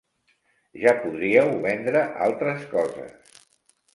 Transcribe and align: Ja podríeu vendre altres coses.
Ja 0.83 0.93
podríeu 1.01 1.51
vendre 1.67 2.03
altres 2.29 2.65
coses. 2.75 3.39